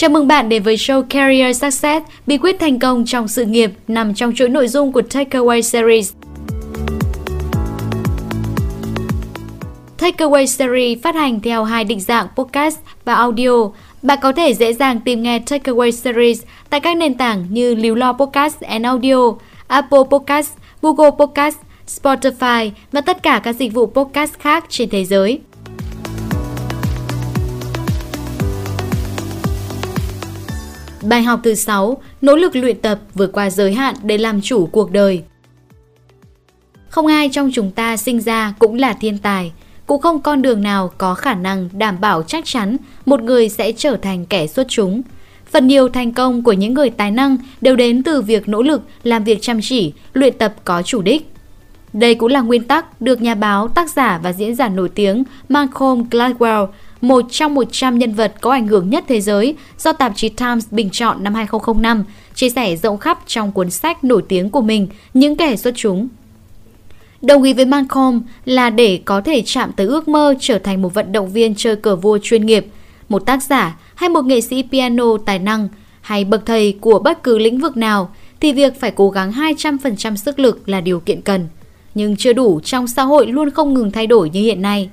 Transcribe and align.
Chào 0.00 0.10
mừng 0.10 0.28
bạn 0.28 0.48
đến 0.48 0.62
với 0.62 0.76
show 0.76 1.02
Career 1.02 1.56
Success, 1.56 2.06
bí 2.26 2.38
quyết 2.38 2.56
thành 2.60 2.78
công 2.78 3.04
trong 3.06 3.28
sự 3.28 3.44
nghiệp 3.44 3.70
nằm 3.88 4.14
trong 4.14 4.34
chuỗi 4.34 4.48
nội 4.48 4.68
dung 4.68 4.92
của 4.92 5.00
Takeaway 5.00 5.60
Series. 5.60 6.12
Takeaway 9.98 10.46
Series 10.46 11.02
phát 11.02 11.14
hành 11.14 11.40
theo 11.40 11.64
hai 11.64 11.84
định 11.84 12.00
dạng 12.00 12.26
podcast 12.36 12.78
và 13.04 13.14
audio. 13.14 13.70
Bạn 14.02 14.18
có 14.22 14.32
thể 14.32 14.54
dễ 14.54 14.72
dàng 14.72 15.00
tìm 15.00 15.22
nghe 15.22 15.38
Takeaway 15.38 15.90
Series 15.90 16.42
tại 16.70 16.80
các 16.80 16.96
nền 16.96 17.14
tảng 17.14 17.46
như 17.50 17.74
Líu 17.74 17.94
Lo 17.94 18.12
Podcast 18.12 18.60
and 18.60 18.84
Audio, 18.86 19.32
Apple 19.66 20.02
Podcast, 20.10 20.50
Google 20.82 21.10
Podcast, 21.10 21.56
Spotify 21.88 22.70
và 22.92 23.00
tất 23.00 23.22
cả 23.22 23.40
các 23.44 23.52
dịch 23.52 23.74
vụ 23.74 23.86
podcast 23.86 24.34
khác 24.38 24.64
trên 24.68 24.88
thế 24.88 25.04
giới. 25.04 25.40
Bài 31.10 31.22
học 31.22 31.40
thứ 31.42 31.54
6, 31.54 32.02
nỗ 32.20 32.36
lực 32.36 32.56
luyện 32.56 32.80
tập 32.80 32.98
vượt 33.14 33.32
qua 33.32 33.50
giới 33.50 33.74
hạn 33.74 33.94
để 34.02 34.18
làm 34.18 34.40
chủ 34.40 34.66
cuộc 34.66 34.90
đời. 34.90 35.22
Không 36.88 37.06
ai 37.06 37.28
trong 37.32 37.50
chúng 37.52 37.70
ta 37.70 37.96
sinh 37.96 38.20
ra 38.20 38.54
cũng 38.58 38.74
là 38.74 38.92
thiên 38.92 39.18
tài, 39.18 39.52
cũng 39.86 40.00
không 40.00 40.20
con 40.20 40.42
đường 40.42 40.62
nào 40.62 40.92
có 40.98 41.14
khả 41.14 41.34
năng 41.34 41.68
đảm 41.72 42.00
bảo 42.00 42.22
chắc 42.22 42.44
chắn 42.44 42.76
một 43.06 43.22
người 43.22 43.48
sẽ 43.48 43.72
trở 43.72 43.96
thành 43.96 44.26
kẻ 44.26 44.46
xuất 44.46 44.66
chúng. 44.68 45.02
Phần 45.50 45.66
nhiều 45.66 45.88
thành 45.88 46.12
công 46.12 46.42
của 46.42 46.52
những 46.52 46.74
người 46.74 46.90
tài 46.90 47.10
năng 47.10 47.36
đều 47.60 47.76
đến 47.76 48.02
từ 48.02 48.22
việc 48.22 48.48
nỗ 48.48 48.62
lực, 48.62 48.82
làm 49.02 49.24
việc 49.24 49.38
chăm 49.42 49.60
chỉ, 49.62 49.92
luyện 50.12 50.38
tập 50.38 50.54
có 50.64 50.82
chủ 50.82 51.02
đích. 51.02 51.32
Đây 51.92 52.14
cũng 52.14 52.30
là 52.30 52.40
nguyên 52.40 52.64
tắc 52.64 53.00
được 53.00 53.22
nhà 53.22 53.34
báo, 53.34 53.68
tác 53.68 53.90
giả 53.90 54.20
và 54.22 54.32
diễn 54.32 54.54
giả 54.54 54.68
nổi 54.68 54.88
tiếng 54.88 55.24
Malcolm 55.48 56.04
Gladwell 56.10 56.66
một 57.00 57.24
trong 57.30 57.54
100 57.54 57.98
nhân 57.98 58.14
vật 58.14 58.34
có 58.40 58.50
ảnh 58.50 58.66
hưởng 58.66 58.90
nhất 58.90 59.04
thế 59.08 59.20
giới 59.20 59.56
do 59.78 59.92
tạp 59.92 60.12
chí 60.16 60.28
Times 60.28 60.66
bình 60.70 60.90
chọn 60.92 61.24
năm 61.24 61.34
2005, 61.34 62.04
chia 62.34 62.50
sẻ 62.50 62.76
rộng 62.76 62.98
khắp 62.98 63.18
trong 63.26 63.52
cuốn 63.52 63.70
sách 63.70 64.04
nổi 64.04 64.22
tiếng 64.28 64.50
của 64.50 64.60
mình 64.60 64.88
Những 65.14 65.36
kẻ 65.36 65.56
xuất 65.56 65.74
chúng. 65.76 66.08
Đồng 67.22 67.42
ý 67.42 67.52
với 67.52 67.64
Malcolm 67.64 68.20
là 68.44 68.70
để 68.70 69.00
có 69.04 69.20
thể 69.20 69.42
chạm 69.46 69.72
tới 69.72 69.86
ước 69.86 70.08
mơ 70.08 70.34
trở 70.40 70.58
thành 70.58 70.82
một 70.82 70.94
vận 70.94 71.12
động 71.12 71.32
viên 71.32 71.54
chơi 71.54 71.76
cờ 71.76 71.96
vua 71.96 72.18
chuyên 72.22 72.46
nghiệp, 72.46 72.66
một 73.08 73.26
tác 73.26 73.42
giả 73.42 73.76
hay 73.94 74.08
một 74.08 74.24
nghệ 74.24 74.40
sĩ 74.40 74.64
piano 74.72 75.04
tài 75.26 75.38
năng 75.38 75.68
hay 76.00 76.24
bậc 76.24 76.46
thầy 76.46 76.76
của 76.80 76.98
bất 76.98 77.22
cứ 77.22 77.38
lĩnh 77.38 77.58
vực 77.58 77.76
nào 77.76 78.10
thì 78.40 78.52
việc 78.52 78.80
phải 78.80 78.90
cố 78.90 79.10
gắng 79.10 79.32
200% 79.32 80.16
sức 80.16 80.38
lực 80.38 80.68
là 80.68 80.80
điều 80.80 81.00
kiện 81.00 81.22
cần. 81.22 81.48
Nhưng 81.94 82.16
chưa 82.16 82.32
đủ 82.32 82.60
trong 82.64 82.88
xã 82.88 83.02
hội 83.02 83.26
luôn 83.26 83.50
không 83.50 83.74
ngừng 83.74 83.90
thay 83.90 84.06
đổi 84.06 84.30
như 84.30 84.40
hiện 84.40 84.62
nay. 84.62 84.90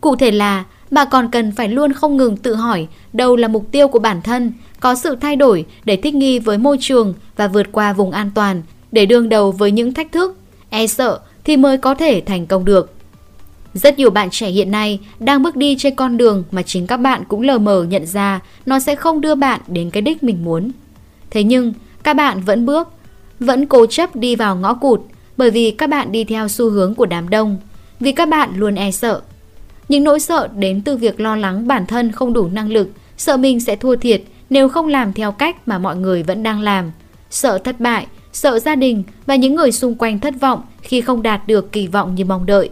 Cụ 0.00 0.16
thể 0.16 0.30
là 0.30 0.64
bà 0.90 1.04
còn 1.04 1.30
cần 1.30 1.52
phải 1.52 1.68
luôn 1.68 1.92
không 1.92 2.16
ngừng 2.16 2.36
tự 2.36 2.54
hỏi 2.54 2.86
đâu 3.12 3.36
là 3.36 3.48
mục 3.48 3.66
tiêu 3.72 3.88
của 3.88 3.98
bản 3.98 4.22
thân, 4.22 4.52
có 4.80 4.94
sự 4.94 5.16
thay 5.20 5.36
đổi 5.36 5.64
để 5.84 5.96
thích 5.96 6.14
nghi 6.14 6.38
với 6.38 6.58
môi 6.58 6.76
trường 6.80 7.14
và 7.36 7.48
vượt 7.48 7.66
qua 7.72 7.92
vùng 7.92 8.10
an 8.10 8.30
toàn, 8.34 8.62
để 8.92 9.06
đương 9.06 9.28
đầu 9.28 9.52
với 9.52 9.70
những 9.70 9.94
thách 9.94 10.12
thức, 10.12 10.36
e 10.70 10.86
sợ 10.86 11.20
thì 11.44 11.56
mới 11.56 11.78
có 11.78 11.94
thể 11.94 12.22
thành 12.26 12.46
công 12.46 12.64
được. 12.64 12.94
Rất 13.74 13.98
nhiều 13.98 14.10
bạn 14.10 14.28
trẻ 14.30 14.48
hiện 14.48 14.70
nay 14.70 15.00
đang 15.18 15.42
bước 15.42 15.56
đi 15.56 15.76
trên 15.78 15.94
con 15.94 16.16
đường 16.16 16.44
mà 16.50 16.62
chính 16.62 16.86
các 16.86 16.96
bạn 16.96 17.22
cũng 17.28 17.42
lờ 17.42 17.58
mờ 17.58 17.82
nhận 17.82 18.06
ra 18.06 18.40
nó 18.66 18.78
sẽ 18.78 18.94
không 18.94 19.20
đưa 19.20 19.34
bạn 19.34 19.60
đến 19.66 19.90
cái 19.90 20.02
đích 20.02 20.22
mình 20.22 20.44
muốn. 20.44 20.70
Thế 21.30 21.44
nhưng, 21.44 21.72
các 22.02 22.14
bạn 22.14 22.40
vẫn 22.40 22.66
bước, 22.66 22.88
vẫn 23.40 23.66
cố 23.66 23.86
chấp 23.86 24.16
đi 24.16 24.36
vào 24.36 24.56
ngõ 24.56 24.74
cụt 24.74 25.00
bởi 25.36 25.50
vì 25.50 25.70
các 25.70 25.90
bạn 25.90 26.12
đi 26.12 26.24
theo 26.24 26.48
xu 26.48 26.70
hướng 26.70 26.94
của 26.94 27.06
đám 27.06 27.28
đông, 27.28 27.58
vì 28.00 28.12
các 28.12 28.28
bạn 28.28 28.50
luôn 28.56 28.74
e 28.74 28.90
sợ 28.90 29.20
những 29.90 30.04
nỗi 30.04 30.20
sợ 30.20 30.48
đến 30.56 30.82
từ 30.84 30.96
việc 30.96 31.20
lo 31.20 31.36
lắng 31.36 31.66
bản 31.68 31.86
thân 31.86 32.12
không 32.12 32.32
đủ 32.32 32.48
năng 32.48 32.72
lực, 32.72 32.88
sợ 33.16 33.36
mình 33.36 33.60
sẽ 33.60 33.76
thua 33.76 33.96
thiệt 33.96 34.22
nếu 34.50 34.68
không 34.68 34.88
làm 34.88 35.12
theo 35.12 35.32
cách 35.32 35.68
mà 35.68 35.78
mọi 35.78 35.96
người 35.96 36.22
vẫn 36.22 36.42
đang 36.42 36.60
làm, 36.60 36.92
sợ 37.30 37.58
thất 37.58 37.80
bại, 37.80 38.06
sợ 38.32 38.58
gia 38.58 38.74
đình 38.74 39.02
và 39.26 39.36
những 39.36 39.54
người 39.54 39.72
xung 39.72 39.94
quanh 39.94 40.18
thất 40.18 40.34
vọng 40.40 40.62
khi 40.82 41.00
không 41.00 41.22
đạt 41.22 41.46
được 41.46 41.72
kỳ 41.72 41.86
vọng 41.86 42.14
như 42.14 42.24
mong 42.24 42.46
đợi. 42.46 42.70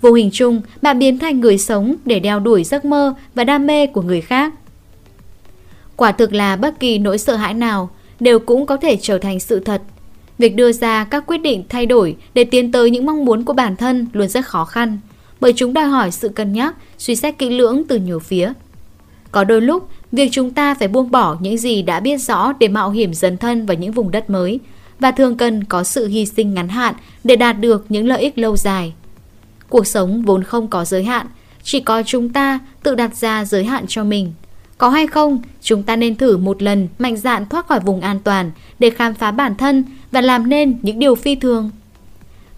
Vô 0.00 0.12
hình 0.12 0.30
chung, 0.32 0.60
bạn 0.82 0.98
biến 0.98 1.18
thành 1.18 1.40
người 1.40 1.58
sống 1.58 1.94
để 2.04 2.20
đeo 2.20 2.40
đuổi 2.40 2.64
giấc 2.64 2.84
mơ 2.84 3.14
và 3.34 3.44
đam 3.44 3.66
mê 3.66 3.86
của 3.86 4.02
người 4.02 4.20
khác. 4.20 4.52
Quả 5.96 6.12
thực 6.12 6.32
là 6.32 6.56
bất 6.56 6.80
kỳ 6.80 6.98
nỗi 6.98 7.18
sợ 7.18 7.36
hãi 7.36 7.54
nào 7.54 7.90
đều 8.20 8.38
cũng 8.38 8.66
có 8.66 8.76
thể 8.76 8.98
trở 9.02 9.18
thành 9.18 9.40
sự 9.40 9.60
thật. 9.60 9.82
Việc 10.38 10.56
đưa 10.56 10.72
ra 10.72 11.04
các 11.04 11.24
quyết 11.26 11.38
định 11.38 11.64
thay 11.68 11.86
đổi 11.86 12.16
để 12.34 12.44
tiến 12.44 12.72
tới 12.72 12.90
những 12.90 13.06
mong 13.06 13.24
muốn 13.24 13.44
của 13.44 13.52
bản 13.52 13.76
thân 13.76 14.06
luôn 14.12 14.28
rất 14.28 14.46
khó 14.46 14.64
khăn 14.64 14.98
bởi 15.40 15.52
chúng 15.56 15.72
đòi 15.72 15.84
hỏi 15.84 16.10
sự 16.10 16.28
cân 16.28 16.52
nhắc, 16.52 16.74
suy 16.98 17.16
xét 17.16 17.38
kỹ 17.38 17.50
lưỡng 17.50 17.82
từ 17.88 17.96
nhiều 17.96 18.18
phía. 18.18 18.52
Có 19.32 19.44
đôi 19.44 19.60
lúc, 19.60 19.88
việc 20.12 20.28
chúng 20.32 20.50
ta 20.50 20.74
phải 20.74 20.88
buông 20.88 21.10
bỏ 21.10 21.36
những 21.40 21.58
gì 21.58 21.82
đã 21.82 22.00
biết 22.00 22.18
rõ 22.18 22.52
để 22.60 22.68
mạo 22.68 22.90
hiểm 22.90 23.14
dấn 23.14 23.36
thân 23.36 23.66
vào 23.66 23.76
những 23.76 23.92
vùng 23.92 24.10
đất 24.10 24.30
mới 24.30 24.60
và 25.00 25.10
thường 25.10 25.36
cần 25.36 25.64
có 25.64 25.84
sự 25.84 26.06
hy 26.06 26.26
sinh 26.26 26.54
ngắn 26.54 26.68
hạn 26.68 26.94
để 27.24 27.36
đạt 27.36 27.60
được 27.60 27.86
những 27.88 28.08
lợi 28.08 28.20
ích 28.20 28.38
lâu 28.38 28.56
dài. 28.56 28.92
Cuộc 29.68 29.86
sống 29.86 30.22
vốn 30.22 30.42
không 30.42 30.68
có 30.68 30.84
giới 30.84 31.04
hạn, 31.04 31.26
chỉ 31.62 31.80
có 31.80 32.02
chúng 32.02 32.28
ta 32.28 32.58
tự 32.82 32.94
đặt 32.94 33.16
ra 33.16 33.44
giới 33.44 33.64
hạn 33.64 33.84
cho 33.88 34.04
mình. 34.04 34.32
Có 34.78 34.88
hay 34.88 35.06
không, 35.06 35.42
chúng 35.62 35.82
ta 35.82 35.96
nên 35.96 36.16
thử 36.16 36.36
một 36.36 36.62
lần 36.62 36.88
mạnh 36.98 37.16
dạn 37.16 37.46
thoát 37.46 37.66
khỏi 37.66 37.80
vùng 37.80 38.00
an 38.00 38.20
toàn 38.24 38.50
để 38.78 38.90
khám 38.90 39.14
phá 39.14 39.30
bản 39.30 39.54
thân 39.54 39.84
và 40.12 40.20
làm 40.20 40.48
nên 40.48 40.78
những 40.82 40.98
điều 40.98 41.14
phi 41.14 41.34
thường. 41.34 41.70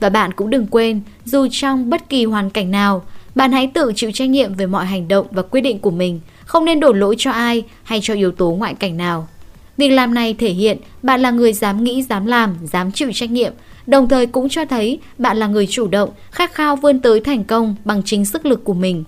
Và 0.00 0.08
bạn 0.08 0.32
cũng 0.32 0.50
đừng 0.50 0.66
quên, 0.66 1.00
dù 1.24 1.46
trong 1.50 1.90
bất 1.90 2.08
kỳ 2.08 2.24
hoàn 2.24 2.50
cảnh 2.50 2.70
nào, 2.70 3.04
bạn 3.34 3.52
hãy 3.52 3.70
tự 3.74 3.92
chịu 3.96 4.12
trách 4.12 4.28
nhiệm 4.30 4.54
về 4.54 4.66
mọi 4.66 4.86
hành 4.86 5.08
động 5.08 5.26
và 5.30 5.42
quyết 5.42 5.60
định 5.60 5.78
của 5.78 5.90
mình, 5.90 6.20
không 6.44 6.64
nên 6.64 6.80
đổ 6.80 6.92
lỗi 6.92 7.14
cho 7.18 7.30
ai 7.30 7.64
hay 7.82 8.00
cho 8.02 8.14
yếu 8.14 8.32
tố 8.32 8.50
ngoại 8.50 8.74
cảnh 8.74 8.96
nào. 8.96 9.28
Việc 9.76 9.88
làm 9.88 10.14
này 10.14 10.34
thể 10.34 10.50
hiện 10.50 10.78
bạn 11.02 11.20
là 11.20 11.30
người 11.30 11.52
dám 11.52 11.84
nghĩ, 11.84 12.02
dám 12.02 12.26
làm, 12.26 12.56
dám 12.62 12.92
chịu 12.92 13.10
trách 13.14 13.30
nhiệm, 13.30 13.52
đồng 13.86 14.08
thời 14.08 14.26
cũng 14.26 14.48
cho 14.48 14.64
thấy 14.64 14.98
bạn 15.18 15.36
là 15.36 15.46
người 15.46 15.66
chủ 15.66 15.88
động, 15.88 16.10
khát 16.30 16.54
khao 16.54 16.76
vươn 16.76 17.00
tới 17.00 17.20
thành 17.20 17.44
công 17.44 17.74
bằng 17.84 18.02
chính 18.04 18.24
sức 18.24 18.46
lực 18.46 18.64
của 18.64 18.74
mình. 18.74 19.04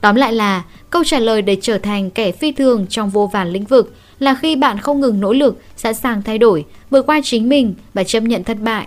Tóm 0.00 0.16
lại 0.16 0.32
là, 0.32 0.64
câu 0.90 1.04
trả 1.04 1.18
lời 1.18 1.42
để 1.42 1.56
trở 1.60 1.78
thành 1.78 2.10
kẻ 2.10 2.32
phi 2.32 2.52
thường 2.52 2.86
trong 2.86 3.10
vô 3.10 3.30
vàn 3.32 3.52
lĩnh 3.52 3.64
vực 3.64 3.94
là 4.18 4.34
khi 4.34 4.56
bạn 4.56 4.78
không 4.78 5.00
ngừng 5.00 5.20
nỗ 5.20 5.32
lực, 5.32 5.60
sẵn 5.76 5.94
sàng 5.94 6.22
thay 6.22 6.38
đổi, 6.38 6.64
vượt 6.90 7.06
qua 7.06 7.20
chính 7.24 7.48
mình 7.48 7.74
và 7.94 8.04
chấp 8.04 8.20
nhận 8.20 8.44
thất 8.44 8.60
bại. 8.60 8.86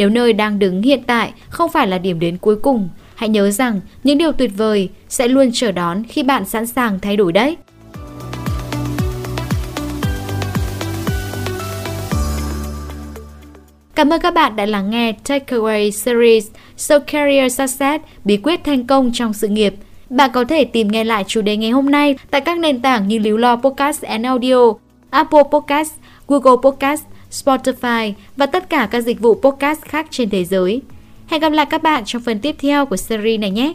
Nếu 0.00 0.08
nơi 0.08 0.32
đang 0.32 0.58
đứng 0.58 0.82
hiện 0.82 1.02
tại 1.06 1.32
không 1.48 1.70
phải 1.70 1.86
là 1.86 1.98
điểm 1.98 2.20
đến 2.20 2.36
cuối 2.38 2.56
cùng, 2.56 2.88
hãy 3.14 3.28
nhớ 3.28 3.50
rằng 3.50 3.80
những 4.04 4.18
điều 4.18 4.32
tuyệt 4.32 4.50
vời 4.56 4.88
sẽ 5.08 5.28
luôn 5.28 5.50
chờ 5.52 5.72
đón 5.72 6.02
khi 6.08 6.22
bạn 6.22 6.44
sẵn 6.44 6.66
sàng 6.66 7.00
thay 7.00 7.16
đổi 7.16 7.32
đấy. 7.32 7.56
Cảm 13.94 14.12
ơn 14.12 14.20
các 14.20 14.34
bạn 14.34 14.56
đã 14.56 14.66
lắng 14.66 14.90
nghe 14.90 15.12
Takeaway 15.24 15.90
Series 15.90 16.46
So 16.76 16.98
Career 16.98 17.54
Success 17.54 18.04
bí 18.24 18.36
quyết 18.36 18.60
thành 18.64 18.86
công 18.86 19.10
trong 19.14 19.32
sự 19.32 19.48
nghiệp. 19.48 19.74
Bạn 20.10 20.30
có 20.32 20.44
thể 20.44 20.64
tìm 20.64 20.88
nghe 20.88 21.04
lại 21.04 21.24
chủ 21.26 21.40
đề 21.40 21.56
ngày 21.56 21.70
hôm 21.70 21.90
nay 21.90 22.16
tại 22.30 22.40
các 22.40 22.58
nền 22.58 22.80
tảng 22.82 23.08
như 23.08 23.18
Líu 23.18 23.36
Lo 23.36 23.56
Podcast 23.56 24.02
and 24.02 24.26
Audio, 24.26 24.72
Apple 25.10 25.42
Podcast, 25.52 25.92
Google 26.28 26.56
Podcast, 26.62 27.02
Spotify 27.30 28.12
và 28.36 28.46
tất 28.46 28.70
cả 28.70 28.88
các 28.90 29.00
dịch 29.00 29.20
vụ 29.20 29.34
podcast 29.34 29.82
khác 29.82 30.06
trên 30.10 30.30
thế 30.30 30.44
giới. 30.44 30.82
Hẹn 31.26 31.40
gặp 31.40 31.52
lại 31.52 31.66
các 31.70 31.82
bạn 31.82 32.02
trong 32.06 32.22
phần 32.22 32.38
tiếp 32.40 32.56
theo 32.58 32.86
của 32.86 32.96
series 32.96 33.40
này 33.40 33.50
nhé! 33.50 33.74